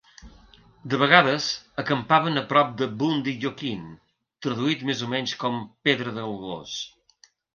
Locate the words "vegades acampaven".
1.01-2.39